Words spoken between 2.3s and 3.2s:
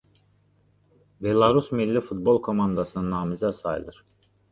komandasına